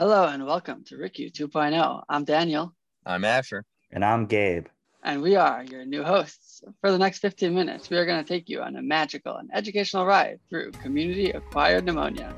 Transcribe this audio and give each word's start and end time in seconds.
Hello 0.00 0.28
and 0.28 0.46
welcome 0.46 0.82
to 0.84 0.96
RICU 0.96 1.30
2.0. 1.30 2.04
I'm 2.08 2.24
Daniel. 2.24 2.74
I'm 3.04 3.22
Asher. 3.22 3.66
And 3.90 4.02
I'm 4.02 4.24
Gabe. 4.24 4.64
And 5.02 5.20
we 5.20 5.36
are 5.36 5.62
your 5.62 5.84
new 5.84 6.02
hosts. 6.02 6.62
For 6.80 6.90
the 6.90 6.96
next 6.96 7.18
15 7.18 7.52
minutes, 7.52 7.90
we 7.90 7.98
are 7.98 8.06
going 8.06 8.24
to 8.24 8.26
take 8.26 8.48
you 8.48 8.62
on 8.62 8.76
a 8.76 8.82
magical 8.82 9.36
and 9.36 9.50
educational 9.52 10.06
ride 10.06 10.40
through 10.48 10.70
community 10.70 11.32
acquired 11.32 11.84
pneumonia. 11.84 12.34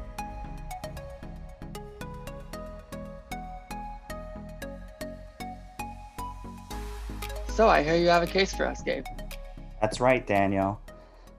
So 7.54 7.68
I 7.68 7.84
hear 7.84 7.94
you 7.94 8.08
have 8.08 8.24
a 8.24 8.26
case 8.26 8.52
for 8.52 8.66
us, 8.66 8.82
Gabe. 8.82 9.04
That's 9.80 10.00
right, 10.00 10.26
Daniel. 10.26 10.80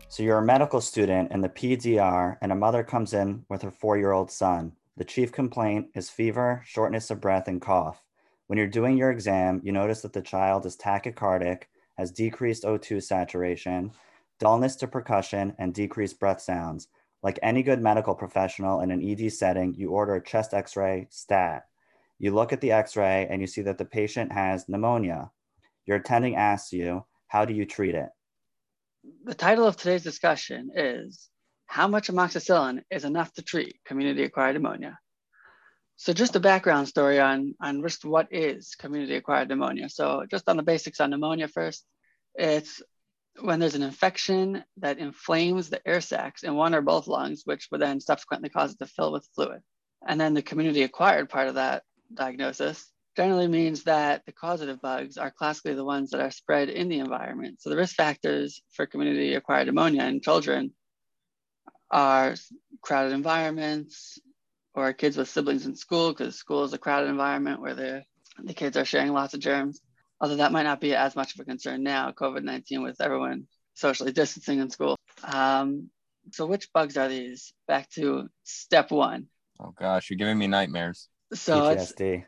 So 0.07 0.23
you're 0.23 0.37
a 0.37 0.45
medical 0.45 0.79
student 0.79 1.33
in 1.33 1.41
the 1.41 1.49
PDR, 1.49 2.37
and 2.41 2.53
a 2.53 2.55
mother 2.55 2.81
comes 2.81 3.13
in 3.13 3.43
with 3.49 3.61
her 3.63 3.71
four 3.71 3.97
year 3.97 4.13
old 4.13 4.31
son. 4.31 4.71
The 4.95 5.05
chief 5.05 5.31
complaint 5.31 5.87
is 5.95 6.11
fever, 6.11 6.61
shortness 6.65 7.09
of 7.09 7.19
breath, 7.19 7.47
and 7.47 7.59
cough. 7.59 8.03
When 8.45 8.57
you're 8.57 8.67
doing 8.67 8.95
your 8.95 9.09
exam, 9.09 9.59
you 9.63 9.71
notice 9.71 10.01
that 10.01 10.13
the 10.13 10.21
child 10.21 10.67
is 10.67 10.77
tachycardic, 10.77 11.63
has 11.97 12.11
decreased 12.11 12.63
O2 12.63 13.01
saturation, 13.01 13.91
dullness 14.37 14.75
to 14.77 14.87
percussion, 14.87 15.55
and 15.57 15.73
decreased 15.73 16.19
breath 16.19 16.41
sounds. 16.41 16.89
Like 17.23 17.39
any 17.41 17.63
good 17.63 17.81
medical 17.81 18.13
professional 18.13 18.81
in 18.81 18.91
an 18.91 19.01
ED 19.01 19.31
setting, 19.33 19.73
you 19.73 19.89
order 19.89 20.13
a 20.15 20.23
chest 20.23 20.53
x 20.53 20.75
ray 20.75 21.07
stat. 21.09 21.65
You 22.19 22.31
look 22.31 22.53
at 22.53 22.61
the 22.61 22.71
x 22.71 22.95
ray 22.95 23.27
and 23.29 23.41
you 23.41 23.47
see 23.47 23.63
that 23.63 23.79
the 23.79 23.85
patient 23.85 24.31
has 24.31 24.69
pneumonia. 24.69 25.31
Your 25.87 25.97
attending 25.97 26.35
asks 26.35 26.71
you, 26.71 27.05
How 27.27 27.45
do 27.45 27.53
you 27.53 27.65
treat 27.65 27.95
it? 27.95 28.09
The 29.23 29.33
title 29.33 29.65
of 29.65 29.75
today's 29.75 30.03
discussion 30.03 30.69
is 30.75 31.29
how 31.73 31.87
much 31.87 32.07
amoxicillin 32.07 32.83
is 32.91 33.03
enough 33.03 33.33
to 33.33 33.41
treat 33.41 33.79
community-acquired 33.83 34.53
pneumonia. 34.53 34.99
So 35.95 36.13
just 36.13 36.35
a 36.35 36.39
background 36.39 36.87
story 36.87 37.19
on, 37.19 37.55
on 37.59 37.81
just 37.81 38.05
what 38.05 38.27
is 38.29 38.75
community-acquired 38.75 39.49
pneumonia. 39.49 39.89
So 39.89 40.23
just 40.29 40.47
on 40.47 40.55
the 40.55 40.61
basics 40.61 40.99
on 40.99 41.09
pneumonia 41.09 41.47
first, 41.47 41.83
it's 42.35 42.83
when 43.41 43.59
there's 43.59 43.73
an 43.73 43.81
infection 43.81 44.63
that 44.77 44.99
inflames 44.99 45.71
the 45.71 45.81
air 45.87 45.99
sacs 45.99 46.43
in 46.43 46.53
one 46.53 46.75
or 46.75 46.81
both 46.81 47.07
lungs, 47.07 47.41
which 47.45 47.69
would 47.71 47.81
then 47.81 47.99
subsequently 47.99 48.49
cause 48.49 48.73
it 48.73 48.77
to 48.77 48.85
fill 48.85 49.11
with 49.11 49.27
fluid. 49.33 49.61
And 50.07 50.21
then 50.21 50.35
the 50.35 50.43
community-acquired 50.43 51.27
part 51.27 51.47
of 51.47 51.55
that 51.55 51.81
diagnosis 52.13 52.87
generally 53.17 53.47
means 53.47 53.85
that 53.85 54.21
the 54.27 54.31
causative 54.31 54.79
bugs 54.79 55.17
are 55.17 55.31
classically 55.31 55.73
the 55.73 55.83
ones 55.83 56.11
that 56.11 56.21
are 56.21 56.29
spread 56.29 56.69
in 56.69 56.87
the 56.87 56.99
environment. 56.99 57.61
So 57.63 57.71
the 57.71 57.77
risk 57.77 57.95
factors 57.95 58.61
for 58.73 58.85
community-acquired 58.85 59.65
pneumonia 59.65 60.03
in 60.03 60.21
children 60.21 60.71
are 61.93 62.35
crowded 62.81 63.13
environments 63.13 64.19
or 64.73 64.91
kids 64.93 65.15
with 65.15 65.29
siblings 65.29 65.67
in 65.67 65.75
school 65.75 66.09
because 66.09 66.35
school 66.35 66.63
is 66.63 66.73
a 66.73 66.77
crowded 66.77 67.09
environment 67.09 67.61
where 67.61 67.75
the, 67.75 68.03
the 68.43 68.53
kids 68.53 68.75
are 68.75 68.83
sharing 68.83 69.13
lots 69.13 69.35
of 69.35 69.39
germs. 69.39 69.79
Although 70.19 70.37
that 70.37 70.51
might 70.51 70.63
not 70.63 70.81
be 70.81 70.95
as 70.95 71.15
much 71.15 71.35
of 71.35 71.39
a 71.39 71.45
concern 71.45 71.83
now, 71.83 72.11
COVID-19 72.11 72.81
with 72.81 72.99
everyone 72.99 73.47
socially 73.75 74.11
distancing 74.11 74.59
in 74.59 74.71
school. 74.71 74.97
Um, 75.23 75.89
so 76.31 76.47
which 76.47 76.73
bugs 76.73 76.97
are 76.97 77.09
these? 77.09 77.53
Back 77.67 77.89
to 77.91 78.27
step 78.43 78.89
one. 78.89 79.27
Oh 79.59 79.73
gosh, 79.77 80.09
you're 80.09 80.17
giving 80.17 80.37
me 80.37 80.47
nightmares. 80.47 81.09
So 81.33 81.75
PTSD. 81.75 82.23
It's, 82.23 82.25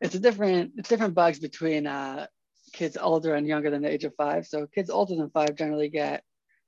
it's 0.00 0.14
a 0.14 0.20
different 0.20 0.72
it's 0.76 0.88
different 0.88 1.14
bugs 1.14 1.40
between 1.40 1.86
uh, 1.86 2.26
kids 2.72 2.96
older 3.00 3.34
and 3.34 3.46
younger 3.46 3.70
than 3.70 3.82
the 3.82 3.90
age 3.90 4.04
of 4.04 4.14
five. 4.16 4.46
So 4.46 4.66
kids 4.72 4.90
older 4.90 5.16
than 5.16 5.30
five 5.30 5.56
generally 5.56 5.88
get 5.88 6.22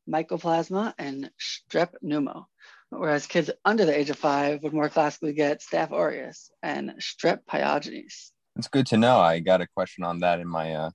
mycoplasma 0.08 0.94
and 0.98 1.30
strep 1.40 1.90
pneumo, 2.04 2.44
whereas 2.90 3.26
kids 3.26 3.50
under 3.64 3.84
the 3.84 3.96
age 3.96 4.10
of 4.10 4.18
five 4.18 4.62
would 4.62 4.72
more 4.72 4.88
classically 4.88 5.32
get 5.32 5.60
staph 5.60 5.92
aureus 5.92 6.50
and 6.62 6.94
strep 7.00 7.40
pyogenes. 7.48 8.30
It's 8.56 8.68
good 8.68 8.86
to 8.88 8.96
know. 8.96 9.18
I 9.18 9.40
got 9.40 9.60
a 9.60 9.66
question 9.66 10.04
on 10.04 10.20
that 10.20 10.40
in 10.40 10.48
my 10.48 10.74
uh, 10.74 10.90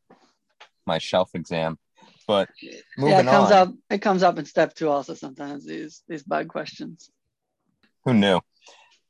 my 0.86 0.98
shelf 0.98 1.32
exam. 1.36 1.78
But 2.28 2.50
yeah, 2.98 3.20
it 3.20 3.26
comes 3.26 3.52
on, 3.52 3.54
up. 3.54 3.73
It 3.89 3.99
comes 3.99 4.23
up 4.23 4.39
in 4.39 4.45
step 4.45 4.73
two 4.73 4.89
also 4.89 5.14
sometimes. 5.14 5.66
These 5.66 6.04
these 6.08 6.23
bug 6.23 6.48
questions. 6.48 7.11
Who 8.05 8.14
knew? 8.14 8.39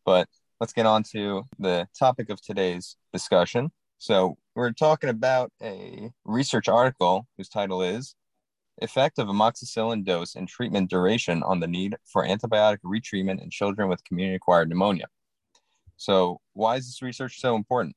But 0.05 0.27
let's 0.59 0.73
get 0.73 0.85
on 0.85 1.03
to 1.11 1.43
the 1.59 1.87
topic 1.97 2.29
of 2.29 2.41
today's 2.41 2.97
discussion. 3.13 3.71
So 3.99 4.37
we're 4.55 4.71
talking 4.71 5.09
about 5.09 5.51
a 5.61 6.09
research 6.25 6.67
article 6.67 7.27
whose 7.37 7.49
title 7.49 7.81
is 7.81 8.15
effect 8.81 9.19
of 9.19 9.27
amoxicillin 9.27 10.03
dose 10.03 10.35
and 10.35 10.47
treatment 10.47 10.89
duration 10.89 11.43
on 11.43 11.59
the 11.59 11.67
need 11.67 11.95
for 12.05 12.25
antibiotic 12.25 12.79
retreatment 12.83 13.41
in 13.41 13.49
children 13.49 13.89
with 13.89 14.03
community 14.03 14.35
acquired 14.35 14.69
pneumonia. 14.69 15.05
So, 15.97 16.39
why 16.53 16.77
is 16.77 16.87
this 16.87 17.01
research 17.01 17.39
so 17.39 17.55
important? 17.55 17.95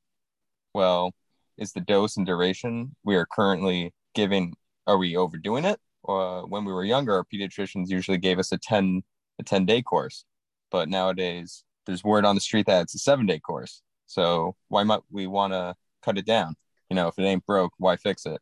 Well, 0.75 1.15
is 1.57 1.73
the 1.73 1.81
dose 1.81 2.17
and 2.17 2.27
duration 2.27 2.95
we 3.05 3.17
are 3.17 3.27
currently 3.27 3.95
giving, 4.15 4.55
are 4.87 4.99
we 4.99 5.17
overdoing 5.17 5.65
it? 5.65 5.81
Uh, 6.07 6.43
when 6.43 6.65
we 6.65 6.73
were 6.73 6.85
younger, 6.85 7.15
our 7.15 7.25
pediatricians 7.25 7.89
usually 7.89 8.19
gave 8.19 8.39
us 8.39 8.53
a 8.53 8.59
10, 8.59 9.03
a 9.39 9.43
10 9.43 9.65
day 9.65 9.81
course. 9.81 10.25
But 10.71 10.89
nowadays, 10.89 11.65
there's 11.87 12.05
word 12.05 12.25
on 12.25 12.35
the 12.35 12.41
street 12.41 12.67
that 12.67 12.83
it's 12.83 12.95
a 12.95 12.99
seven 12.99 13.27
day 13.27 13.39
course. 13.39 13.81
So, 14.07 14.57
why 14.69 14.83
might 14.83 15.01
we 15.11 15.27
want 15.27 15.53
to 15.53 15.75
cut 16.03 16.19
it 16.19 16.27
down? 16.27 16.57
You 16.91 16.97
know, 16.97 17.09
if 17.09 17.19
it 17.19 17.23
ain't 17.23 17.47
broke, 17.47 17.73
why 17.79 17.97
fix 17.97 18.27
it? 18.27 18.41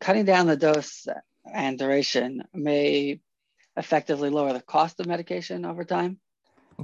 Cutting 0.00 0.24
down 0.24 0.46
the 0.46 0.56
dose 0.56 1.06
and 1.44 1.78
duration 1.78 2.44
may 2.52 3.20
effectively 3.76 4.30
lower 4.30 4.52
the 4.52 4.60
cost 4.60 5.00
of 5.00 5.06
medication 5.06 5.64
over 5.64 5.84
time. 5.84 6.18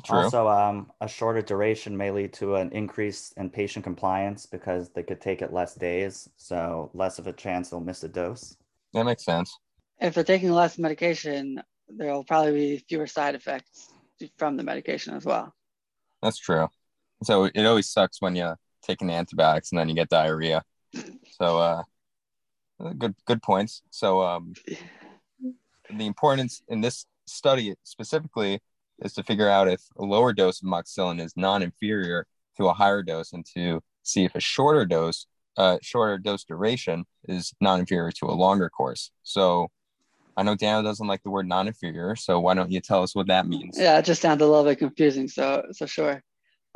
True. 0.04 0.18
Also, 0.18 0.46
um, 0.48 0.92
a 1.00 1.08
shorter 1.08 1.40
duration 1.40 1.96
may 1.96 2.10
lead 2.10 2.32
to 2.34 2.56
an 2.56 2.70
increase 2.72 3.32
in 3.38 3.48
patient 3.48 3.82
compliance 3.82 4.44
because 4.44 4.90
they 4.90 5.02
could 5.02 5.20
take 5.20 5.40
it 5.40 5.52
less 5.52 5.74
days, 5.74 6.28
so 6.36 6.90
less 6.92 7.18
of 7.18 7.26
a 7.26 7.32
chance 7.32 7.70
they'll 7.70 7.80
miss 7.80 8.04
a 8.04 8.08
dose. 8.08 8.56
That 8.92 9.04
makes 9.04 9.24
sense. 9.24 9.56
If 9.98 10.14
they're 10.14 10.24
taking 10.24 10.52
less 10.52 10.78
medication, 10.78 11.62
there 11.88 12.12
will 12.12 12.24
probably 12.24 12.52
be 12.52 12.84
fewer 12.88 13.06
side 13.06 13.34
effects 13.34 13.88
from 14.36 14.56
the 14.56 14.62
medication 14.62 15.14
as 15.14 15.24
well. 15.24 15.54
That's 16.22 16.38
true. 16.38 16.68
So 17.22 17.44
it 17.44 17.64
always 17.64 17.88
sucks 17.88 18.20
when 18.20 18.36
you're 18.36 18.58
taking 18.82 19.10
antibiotics 19.10 19.72
and 19.72 19.78
then 19.78 19.88
you 19.88 19.94
get 19.94 20.10
diarrhea. 20.10 20.62
So 21.40 21.58
uh, 21.58 21.82
good 22.98 23.14
good 23.26 23.42
points. 23.42 23.82
So 23.90 24.22
um, 24.22 24.54
the 25.90 26.06
importance 26.06 26.62
in 26.68 26.80
this 26.80 27.06
study 27.26 27.74
specifically 27.82 28.60
is 29.02 29.12
to 29.14 29.22
figure 29.22 29.48
out 29.48 29.68
if 29.68 29.82
a 29.98 30.04
lower 30.04 30.32
dose 30.32 30.62
of 30.62 30.68
amoxicillin 30.68 31.20
is 31.20 31.32
non-inferior 31.36 32.26
to 32.56 32.68
a 32.68 32.72
higher 32.72 33.02
dose, 33.02 33.32
and 33.32 33.44
to 33.54 33.82
see 34.02 34.24
if 34.24 34.34
a 34.34 34.40
shorter 34.40 34.86
dose, 34.86 35.26
uh, 35.56 35.78
shorter 35.82 36.16
dose 36.18 36.44
duration 36.44 37.04
is 37.28 37.52
non-inferior 37.60 38.10
to 38.12 38.26
a 38.26 38.32
longer 38.32 38.70
course. 38.70 39.10
So 39.22 39.68
I 40.36 40.42
know 40.42 40.54
Daniel 40.54 40.82
doesn't 40.82 41.06
like 41.06 41.22
the 41.22 41.30
word 41.30 41.48
non-inferior, 41.48 42.16
so 42.16 42.40
why 42.40 42.54
don't 42.54 42.70
you 42.70 42.80
tell 42.80 43.02
us 43.02 43.14
what 43.14 43.26
that 43.26 43.46
means? 43.46 43.78
Yeah, 43.78 43.98
it 43.98 44.04
just 44.04 44.22
sounds 44.22 44.42
a 44.42 44.46
little 44.46 44.64
bit 44.64 44.78
confusing. 44.78 45.28
So 45.28 45.64
so 45.72 45.86
sure. 45.86 46.22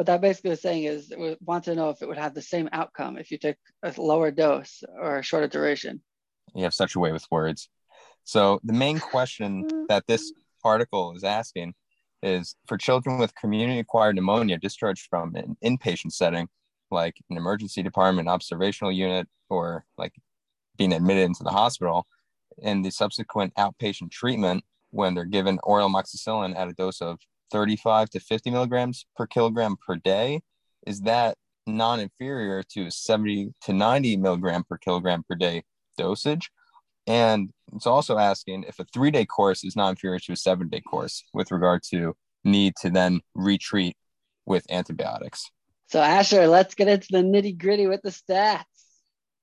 What 0.01 0.07
that 0.07 0.23
basically 0.23 0.53
is 0.53 0.63
saying 0.63 0.85
is 0.85 1.13
we 1.15 1.37
want 1.43 1.65
to 1.65 1.75
know 1.75 1.91
if 1.91 2.01
it 2.01 2.09
would 2.09 2.17
have 2.17 2.33
the 2.33 2.41
same 2.41 2.71
outcome 2.73 3.19
if 3.19 3.31
you 3.31 3.37
took 3.37 3.59
a 3.83 3.93
lower 4.01 4.31
dose 4.31 4.83
or 4.99 5.19
a 5.19 5.23
shorter 5.23 5.47
duration. 5.47 6.01
You 6.55 6.63
have 6.63 6.73
such 6.73 6.95
a 6.95 6.99
way 6.99 7.13
with 7.13 7.27
words. 7.31 7.69
So 8.25 8.61
the 8.65 8.73
main 8.73 8.99
question 8.99 9.67
mm-hmm. 9.67 9.83
that 9.91 10.07
this 10.07 10.33
article 10.65 11.13
is 11.15 11.23
asking 11.23 11.75
is 12.23 12.57
for 12.67 12.79
children 12.79 13.19
with 13.19 13.35
community 13.35 13.79
acquired 13.79 14.17
pneumonia 14.17 14.57
discharged 14.57 15.07
from 15.11 15.35
an 15.35 15.59
inpatient 15.63 16.13
setting, 16.13 16.49
like 16.91 17.17
an 17.29 17.37
emergency 17.37 17.83
department 17.83 18.27
observational 18.27 18.91
unit, 18.91 19.29
or 19.51 19.85
like 19.99 20.15
being 20.79 20.95
admitted 20.95 21.25
into 21.25 21.45
the 21.45 21.51
hospital, 21.51 22.07
and 22.63 22.83
the 22.83 22.91
subsequent 22.91 23.55
outpatient 23.57 24.11
treatment 24.11 24.65
when 24.93 25.13
they're 25.13 25.27
given 25.27 25.59
oral 25.63 25.91
amoxicillin 25.91 26.57
at 26.57 26.69
a 26.69 26.73
dose 26.73 27.03
of 27.03 27.19
35 27.51 28.11
to 28.11 28.21
50 28.21 28.51
milligrams 28.51 29.07
per 29.17 29.27
kilogram 29.27 29.77
per 29.85 29.97
day, 29.97 30.41
is 30.87 31.01
that 31.03 31.37
non 31.67 32.01
inferior 32.01 32.63
to 32.75 32.91
70 32.91 33.53
to 33.63 33.73
90 33.73 34.17
milligram 34.17 34.65
per 34.65 34.79
kilogram 34.79 35.25
per 35.29 35.35
day 35.35 35.63
dosage? 35.99 36.51
And 37.07 37.51
it's 37.73 37.87
also 37.87 38.19
asking 38.19 38.65
if 38.69 38.79
a 38.79 38.85
three 38.85 39.11
day 39.11 39.27
course 39.27 39.65
is 39.65 39.77
non 39.77 39.91
inferior 39.91 40.19
to 40.21 40.33
a 40.33 40.37
seven 40.37 40.69
day 40.69 40.81
course 40.81 41.25
with 41.33 41.51
regard 41.51 41.83
to 41.91 42.15
need 42.45 42.75
to 42.81 42.91
then 42.91 43.21
retreat 43.35 43.97
with 44.47 44.65
antibiotics. 44.71 45.51
So, 45.89 46.01
Asher, 46.01 46.47
let's 46.47 46.75
get 46.75 46.89
into 46.89 47.09
the 47.11 47.19
nitty 47.19 47.59
gritty 47.59 47.87
with 47.87 48.03
the 48.03 48.11
stats. 48.11 48.65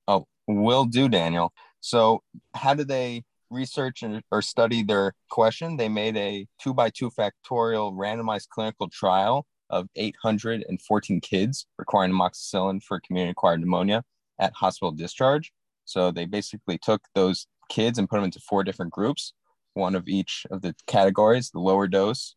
Oh, 0.07 0.25
will 0.47 0.85
do, 0.85 1.09
Daniel. 1.09 1.51
So, 1.81 2.23
how 2.55 2.73
do 2.73 2.83
they 2.83 3.23
research 3.49 4.03
or 4.31 4.41
study 4.41 4.83
their 4.83 5.13
question, 5.29 5.77
they 5.77 5.89
made 5.89 6.17
a 6.17 6.47
two 6.61 6.73
by 6.73 6.89
two 6.89 7.09
factorial 7.11 7.93
randomized 7.93 8.49
clinical 8.49 8.89
trial 8.89 9.45
of 9.69 9.87
814 9.95 11.21
kids 11.21 11.65
requiring 11.77 12.11
amoxicillin 12.11 12.81
for 12.81 12.99
community 12.99 13.31
acquired 13.31 13.59
pneumonia 13.59 14.03
at 14.39 14.53
hospital 14.53 14.91
discharge. 14.91 15.51
So 15.85 16.11
they 16.11 16.25
basically 16.25 16.77
took 16.77 17.01
those 17.15 17.47
kids 17.69 17.97
and 17.97 18.09
put 18.09 18.17
them 18.17 18.25
into 18.25 18.39
four 18.39 18.63
different 18.63 18.91
groups, 18.91 19.33
one 19.73 19.95
of 19.95 20.07
each 20.07 20.45
of 20.51 20.61
the 20.61 20.75
categories 20.87 21.51
the 21.51 21.59
lower 21.59 21.87
dose, 21.87 22.35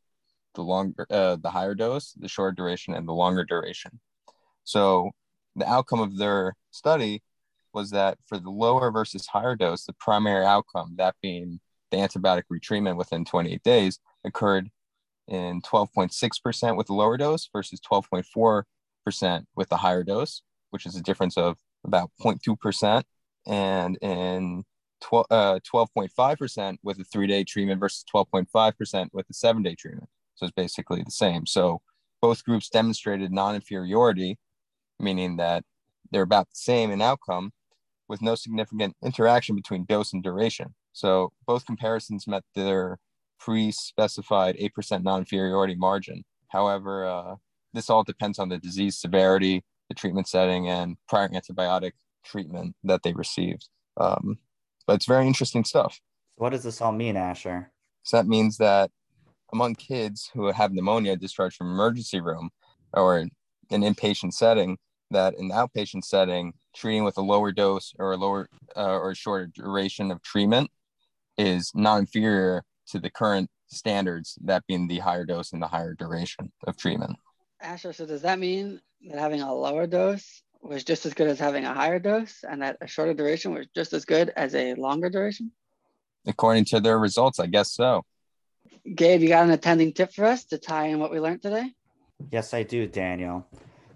the 0.54 0.62
longer, 0.62 1.06
uh, 1.10 1.36
the 1.36 1.50
higher 1.50 1.74
dose, 1.74 2.12
the 2.18 2.28
short 2.28 2.56
duration, 2.56 2.94
and 2.94 3.06
the 3.06 3.12
longer 3.12 3.44
duration. 3.44 4.00
So 4.64 5.10
the 5.56 5.68
outcome 5.68 6.00
of 6.00 6.16
their 6.16 6.54
study 6.70 7.22
was 7.72 7.90
that 7.90 8.18
for 8.26 8.38
the 8.38 8.50
lower 8.50 8.90
versus 8.90 9.26
higher 9.26 9.56
dose, 9.56 9.84
the 9.84 9.92
primary 9.94 10.44
outcome, 10.44 10.94
that 10.96 11.16
being 11.22 11.60
the 11.90 11.96
antibiotic 11.98 12.44
retreatment 12.52 12.96
within 12.96 13.24
28 13.24 13.62
days, 13.62 13.98
occurred 14.24 14.70
in 15.28 15.62
12.6% 15.62 16.76
with 16.76 16.86
the 16.86 16.92
lower 16.92 17.16
dose 17.16 17.48
versus 17.52 17.80
12.4% 17.80 19.44
with 19.56 19.68
the 19.68 19.76
higher 19.76 20.02
dose, 20.02 20.42
which 20.70 20.86
is 20.86 20.96
a 20.96 21.02
difference 21.02 21.36
of 21.36 21.56
about 21.84 22.10
0.2%, 22.20 23.02
and 23.46 23.98
in 24.02 24.64
12, 25.00 25.26
uh, 25.30 25.58
12.5% 25.72 26.76
with 26.82 27.00
a 27.00 27.04
three 27.04 27.26
day 27.26 27.44
treatment 27.44 27.80
versus 27.80 28.04
12.5% 28.12 29.08
with 29.12 29.26
a 29.30 29.34
seven 29.34 29.62
day 29.62 29.74
treatment. 29.74 30.08
So 30.34 30.46
it's 30.46 30.54
basically 30.54 31.02
the 31.02 31.10
same. 31.10 31.46
So 31.46 31.80
both 32.20 32.44
groups 32.44 32.68
demonstrated 32.68 33.32
non 33.32 33.54
inferiority, 33.54 34.38
meaning 34.98 35.36
that 35.36 35.64
they're 36.10 36.22
about 36.22 36.48
the 36.50 36.56
same 36.56 36.90
in 36.90 37.00
outcome 37.00 37.52
with 38.10 38.20
no 38.20 38.34
significant 38.34 38.96
interaction 39.04 39.54
between 39.54 39.84
dose 39.84 40.12
and 40.12 40.22
duration. 40.22 40.74
So 40.92 41.32
both 41.46 41.64
comparisons 41.64 42.26
met 42.26 42.42
their 42.56 42.98
pre-specified 43.38 44.56
8% 44.56 45.04
non-inferiority 45.04 45.76
margin. 45.76 46.24
However, 46.48 47.06
uh, 47.06 47.36
this 47.72 47.88
all 47.88 48.02
depends 48.02 48.40
on 48.40 48.48
the 48.48 48.58
disease 48.58 48.98
severity, 48.98 49.62
the 49.88 49.94
treatment 49.94 50.26
setting, 50.26 50.68
and 50.68 50.96
prior 51.08 51.28
antibiotic 51.28 51.92
treatment 52.24 52.74
that 52.82 53.04
they 53.04 53.12
received. 53.12 53.68
Um, 53.96 54.38
but 54.88 54.94
it's 54.94 55.06
very 55.06 55.28
interesting 55.28 55.62
stuff. 55.62 56.00
What 56.34 56.50
does 56.50 56.64
this 56.64 56.80
all 56.80 56.92
mean, 56.92 57.16
Asher? 57.16 57.70
So 58.02 58.16
that 58.16 58.26
means 58.26 58.56
that 58.56 58.90
among 59.52 59.76
kids 59.76 60.30
who 60.34 60.50
have 60.50 60.72
pneumonia 60.72 61.16
discharged 61.16 61.56
from 61.56 61.68
emergency 61.68 62.20
room 62.20 62.50
or 62.92 63.18
an 63.18 63.30
inpatient 63.70 64.32
setting, 64.32 64.78
that 65.10 65.34
in 65.38 65.48
the 65.48 65.54
outpatient 65.54 66.04
setting, 66.04 66.52
treating 66.74 67.04
with 67.04 67.16
a 67.18 67.22
lower 67.22 67.52
dose 67.52 67.92
or 67.98 68.12
a 68.12 68.16
lower 68.16 68.48
uh, 68.76 68.98
or 68.98 69.10
a 69.10 69.14
shorter 69.14 69.46
duration 69.46 70.10
of 70.10 70.22
treatment 70.22 70.70
is 71.38 71.72
not 71.74 71.98
inferior 71.98 72.62
to 72.88 72.98
the 72.98 73.10
current 73.10 73.48
standards, 73.68 74.38
that 74.42 74.66
being 74.66 74.88
the 74.88 74.98
higher 74.98 75.24
dose 75.24 75.52
and 75.52 75.62
the 75.62 75.68
higher 75.68 75.94
duration 75.94 76.50
of 76.66 76.76
treatment. 76.76 77.16
Asher, 77.60 77.92
so 77.92 78.06
does 78.06 78.22
that 78.22 78.38
mean 78.38 78.80
that 79.08 79.18
having 79.18 79.42
a 79.42 79.54
lower 79.54 79.86
dose 79.86 80.42
was 80.62 80.84
just 80.84 81.06
as 81.06 81.14
good 81.14 81.28
as 81.28 81.38
having 81.38 81.64
a 81.64 81.72
higher 81.72 81.98
dose 81.98 82.44
and 82.48 82.62
that 82.62 82.76
a 82.80 82.86
shorter 82.86 83.14
duration 83.14 83.54
was 83.54 83.66
just 83.74 83.92
as 83.92 84.04
good 84.04 84.32
as 84.36 84.54
a 84.54 84.74
longer 84.74 85.08
duration? 85.08 85.52
According 86.26 86.66
to 86.66 86.80
their 86.80 86.98
results, 86.98 87.38
I 87.40 87.46
guess 87.46 87.72
so. 87.72 88.02
Gabe, 88.94 89.22
you 89.22 89.28
got 89.28 89.44
an 89.44 89.50
attending 89.50 89.92
tip 89.92 90.12
for 90.12 90.24
us 90.24 90.44
to 90.46 90.58
tie 90.58 90.86
in 90.86 90.98
what 90.98 91.10
we 91.10 91.20
learned 91.20 91.42
today? 91.42 91.72
Yes, 92.30 92.52
I 92.52 92.62
do, 92.62 92.86
Daniel. 92.86 93.46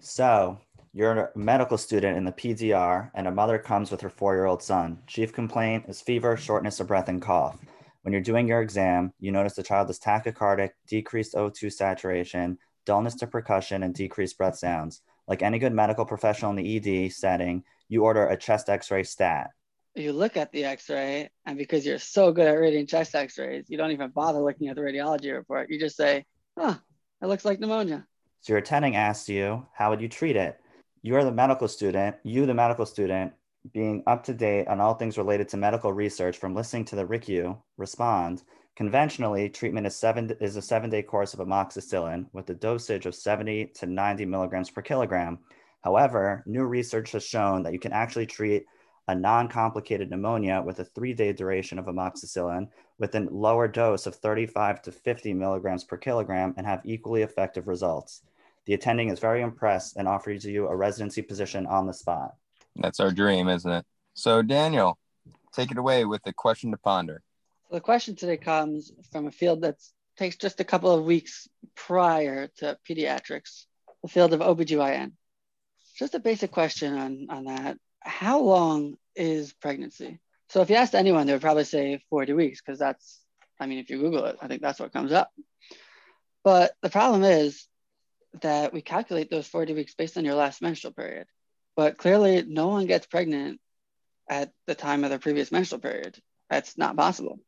So, 0.00 0.58
you're 0.94 1.12
a 1.12 1.31
medical 1.37 1.76
student 1.76 2.17
in 2.17 2.25
the 2.25 2.31
PDR, 2.31 3.11
and 3.14 3.26
a 3.26 3.32
mother 3.32 3.58
comes 3.58 3.91
with 3.91 4.00
her 4.00 4.08
four 4.08 4.35
year 4.35 4.44
old 4.44 4.62
son. 4.62 5.02
Chief 5.08 5.32
complaint 5.32 5.87
is 5.88 6.00
fever, 6.00 6.37
shortness 6.37 6.79
of 6.79 6.87
breath, 6.87 7.08
and 7.08 7.20
cough. 7.20 7.58
When 8.02 8.12
you're 8.12 8.23
doing 8.23 8.46
your 8.46 8.62
exam, 8.62 9.12
you 9.19 9.32
notice 9.32 9.55
the 9.55 9.64
child 9.64 9.91
is 9.91 9.99
tachycardic, 9.99 10.70
decreased 10.87 11.35
O2 11.35 11.73
saturation, 11.73 12.58
dullness 12.87 13.17
to 13.17 13.26
percussion, 13.26 13.82
and 13.82 13.93
decreased 13.93 14.38
breath 14.38 14.56
sounds. 14.56 15.02
Like 15.26 15.43
any 15.43 15.58
good 15.58 15.73
medical 15.73 16.05
professional 16.05 16.52
in 16.52 16.56
the 16.56 17.06
ED 17.06 17.12
setting, 17.12 17.64
you 17.88 18.05
order 18.05 18.29
a 18.29 18.37
chest 18.37 18.69
x 18.69 18.88
ray 18.93 19.02
stat. 19.02 19.50
You 19.97 20.12
look 20.12 20.37
at 20.37 20.52
the 20.52 20.64
x 20.64 20.88
ray, 20.88 21.29
and 21.44 21.58
because 21.58 21.85
you're 21.85 21.99
so 21.99 22.31
good 22.31 22.47
at 22.47 22.52
reading 22.52 22.87
chest 22.87 23.17
x 23.17 23.37
rays, 23.37 23.64
you 23.69 23.76
don't 23.76 23.90
even 23.90 24.11
bother 24.11 24.38
looking 24.38 24.69
at 24.69 24.76
the 24.76 24.82
radiology 24.82 25.35
report. 25.35 25.70
You 25.70 25.81
just 25.81 25.97
say, 25.97 26.25
huh, 26.56 26.76
it 27.20 27.26
looks 27.26 27.44
like 27.44 27.58
pneumonia. 27.58 28.06
So 28.43 28.52
your 28.52 28.58
attending 28.58 28.94
asks 28.94 29.29
you, 29.29 29.67
how 29.73 29.90
would 29.90 30.00
you 30.00 30.08
treat 30.08 30.37
it? 30.37 30.61
You're 31.06 31.22
the 31.22 31.32
medical 31.32 31.68
student, 31.68 32.16
you, 32.22 32.46
the 32.46 32.54
medical 32.54 32.86
student, 32.86 33.34
being 33.74 34.02
up 34.06 34.24
to 34.24 34.32
date 34.32 34.68
on 34.68 34.80
all 34.80 34.94
things 34.94 35.18
related 35.18 35.50
to 35.50 35.58
medical 35.58 35.92
research 35.92 36.38
from 36.38 36.54
listening 36.54 36.86
to 36.86 36.96
the 36.96 37.04
RICU 37.04 37.58
respond, 37.76 38.42
conventionally, 38.74 39.50
treatment 39.50 39.86
is, 39.86 39.94
seven, 39.94 40.34
is 40.40 40.56
a 40.56 40.62
seven 40.62 40.88
day 40.88 41.02
course 41.02 41.34
of 41.34 41.40
amoxicillin 41.40 42.24
with 42.32 42.48
a 42.48 42.54
dosage 42.54 43.04
of 43.04 43.14
70 43.14 43.66
to 43.74 43.84
90 43.84 44.24
milligrams 44.24 44.70
per 44.70 44.80
kilogram. 44.80 45.40
However, 45.82 46.42
new 46.46 46.64
research 46.64 47.12
has 47.12 47.22
shown 47.22 47.64
that 47.64 47.74
you 47.74 47.78
can 47.78 47.92
actually 47.92 48.24
treat 48.24 48.64
a 49.06 49.14
non 49.14 49.48
complicated 49.48 50.08
pneumonia 50.08 50.62
with 50.64 50.78
a 50.78 50.86
three 50.86 51.12
day 51.12 51.34
duration 51.34 51.78
of 51.78 51.84
amoxicillin 51.84 52.66
with 52.98 53.14
a 53.14 53.28
lower 53.30 53.68
dose 53.68 54.06
of 54.06 54.14
35 54.14 54.80
to 54.80 54.90
50 54.90 55.34
milligrams 55.34 55.84
per 55.84 55.98
kilogram 55.98 56.54
and 56.56 56.66
have 56.66 56.80
equally 56.86 57.20
effective 57.20 57.68
results. 57.68 58.22
The 58.66 58.75
attending 58.75 59.11
is 59.11 59.19
very 59.19 59.43
impressed 59.43 59.96
and 59.96 60.08
offers 60.08 60.44
you 60.44 60.66
a 60.69 60.76
residency 60.76 61.22
position 61.22 61.66
on 61.66 61.87
the 61.87 61.93
spot. 61.93 62.34
That's 62.76 63.00
our 63.00 63.11
dream, 63.11 63.49
isn't 63.49 63.70
it? 63.70 63.84
So, 64.14 64.43
Daniel, 64.43 64.99
take 65.52 65.70
it 65.70 65.78
away 65.78 66.05
with 66.05 66.22
the 66.22 66.32
question 66.32 66.70
to 66.70 66.78
ponder. 66.78 67.22
So 67.69 67.76
the 67.76 67.81
question 67.81 68.16
today 68.16 68.37
comes 68.37 68.93
from 69.12 69.26
a 69.26 69.31
field 69.31 69.62
that 69.62 69.76
takes 70.16 70.37
just 70.37 70.61
a 70.61 70.64
couple 70.64 70.90
of 70.90 71.05
weeks 71.05 71.49
prior 71.75 72.49
to 72.58 72.78
pediatrics, 72.88 73.66
the 74.02 74.08
field 74.08 74.32
of 74.32 74.40
OBGYN. 74.40 75.12
Just 75.96 76.14
a 76.14 76.20
basic 76.20 76.50
question 76.50 76.96
on, 76.96 77.26
on 77.31 77.44
that. 77.44 77.78
How 78.00 78.40
long 78.40 78.96
is 79.14 79.52
pregnancy? 79.52 80.20
So 80.49 80.61
if 80.61 80.70
you 80.70 80.76
asked 80.76 80.94
anyone, 80.94 81.26
they 81.26 81.32
would 81.32 81.43
probably 81.43 81.64
say 81.64 82.02
40 82.11 82.32
weeks 82.34 82.61
because 82.61 82.78
that's, 82.78 83.20
I 83.58 83.66
mean, 83.66 83.78
if 83.78 83.90
you 83.90 83.99
Google 83.99 84.25
it, 84.26 84.37
I 84.40 84.49
think 84.49 84.62
that's 84.62 84.81
what 84.81 84.93
comes 84.93 85.12
up. 85.12 85.31
But 86.43 86.72
the 86.82 86.90
problem 86.90 87.25
is 87.25 87.66
that 88.42 88.72
we 88.72 88.82
calculate 88.82 89.31
those 89.31 89.46
40 89.46 89.75
weeks 89.75 89.94
based 89.94 90.16
on 90.16 90.25
your 90.25 90.34
last 90.34 90.62
menstrual 90.62 90.92
period. 90.92 91.26
But 91.76 91.98
clearly, 91.98 92.44
no 92.46 92.69
one 92.69 92.86
gets 92.86 93.06
pregnant 93.06 93.60
at 94.28 94.52
the 94.66 94.75
time 94.75 95.04
of 95.04 95.10
their 95.10 95.19
previous 95.19 95.52
menstrual 95.52 95.81
period. 95.81 96.19
That's 96.50 96.78
not 96.78 96.96
possible. 96.96 97.38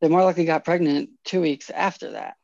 They 0.00 0.08
more 0.08 0.24
likely 0.24 0.44
got 0.44 0.64
pregnant 0.64 1.10
two 1.24 1.40
weeks 1.40 1.70
after 1.70 2.12
that. 2.12 2.36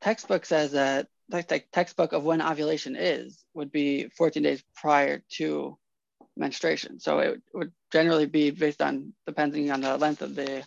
Textbook 0.00 0.46
says 0.46 0.72
that 0.72 1.08
the 1.28 1.42
textbook 1.72 2.12
of 2.12 2.24
when 2.24 2.42
ovulation 2.42 2.96
is 2.96 3.44
would 3.54 3.72
be 3.72 4.08
14 4.08 4.42
days 4.42 4.62
prior 4.74 5.22
to 5.32 5.78
menstruation. 6.36 7.00
So 7.00 7.18
it 7.20 7.42
would 7.52 7.72
generally 7.92 8.26
be 8.26 8.50
based 8.50 8.82
on, 8.82 9.14
depending 9.26 9.70
on 9.70 9.80
the 9.80 9.96
length 9.96 10.22
of 10.22 10.34
the 10.34 10.64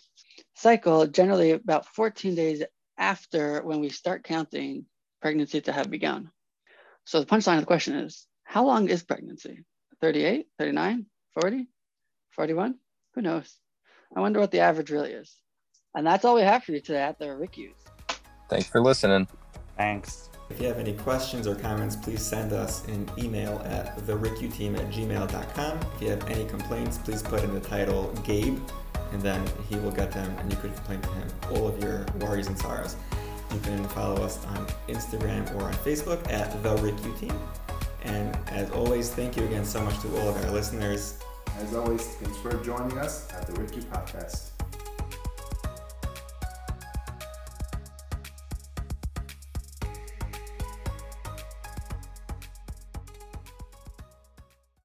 cycle, 0.56 1.06
generally 1.07 1.51
about 1.51 1.86
14 1.88 2.36
days 2.36 2.63
after 2.98 3.62
when 3.62 3.80
we 3.80 3.89
start 3.89 4.24
counting 4.24 4.86
pregnancy 5.22 5.62
to 5.62 5.72
have 5.72 5.90
begun. 5.90 6.31
So 7.06 7.19
the 7.19 7.25
punchline 7.25 7.56
of 7.56 7.62
the 7.62 7.68
question 7.68 7.96
is 7.96 8.28
how 8.44 8.66
long 8.66 8.90
is 8.90 9.04
pregnancy? 9.04 9.64
38, 10.01 10.48
39, 10.60 11.06
40, 11.39 11.68
41? 12.32 12.75
Who 13.15 13.22
knows? 13.22 13.56
I 14.15 14.22
wonder 14.22 14.39
what 14.39 14.51
the 14.51 14.60
average 14.60 14.91
really 14.91 15.12
is. 15.12 15.36
And 15.96 16.06
that's 16.06 16.24
all 16.25 16.36
we 16.36 16.41
have 16.41 16.63
for 16.63 16.72
you 16.72 16.80
today 16.80 17.01
at 17.01 17.18
the 17.18 17.25
RICUs. 17.25 17.75
Thanks 18.50 18.68
for 18.68 18.82
listening. 18.82 19.27
Thanks. 19.77 20.30
If 20.50 20.62
you 20.62 20.68
have 20.68 20.77
any 20.77 20.94
questions 20.94 21.46
or 21.46 21.56
comments, 21.56 21.96
please 21.96 22.22
send 22.22 22.53
us 22.53 22.88
an 22.88 23.10
email 23.18 23.62
at 23.65 23.98
thericcuteam 24.00 24.77
at 24.77 24.89
gmail.com. 24.91 25.80
If 25.96 26.01
you 26.01 26.10
have 26.10 26.30
any 26.30 26.46
complaints, 26.46 26.98
please 26.98 27.22
put 27.22 27.44
in 27.44 27.53
the 27.53 27.60
title 27.60 28.13
Gabe, 28.24 28.60
and 29.12 29.22
then 29.22 29.46
he 29.70 29.75
will 29.77 29.91
get 29.91 30.12
them 30.12 30.34
and 30.39 30.51
you 30.51 30.58
could 30.60 30.74
complain 30.75 31.01
to 31.01 31.10
him 31.10 31.27
all 31.51 31.68
of 31.68 31.82
your 31.84 32.06
worries 32.20 32.48
and 32.48 32.58
sorrows. 32.58 32.96
You 33.54 33.60
can 33.62 33.84
follow 33.89 34.22
us 34.24 34.44
on 34.48 34.68
Instagram 34.88 35.54
or 35.56 35.63
on 35.63 35.74
Facebook 35.74 36.32
at 36.32 36.51
the 36.63 36.75
RICU 36.75 37.20
Team. 37.20 37.39
And 38.04 38.38
as 38.48 38.70
always, 38.72 39.10
thank 39.10 39.38
you 39.38 39.44
again 39.46 39.66
so 39.66 39.82
much 39.82 40.00
to 40.01 40.08
all 40.20 40.30
of 40.30 40.46
our 40.46 40.51
listeners. 40.51 41.20
As 41.60 41.74
always, 41.75 42.04
thanks 42.04 42.38
for 42.38 42.54
joining 42.63 42.98
us 42.98 43.32
at 43.34 43.48
the 43.48 43.54
RICU 43.54 43.84
Podcast. 43.86 44.57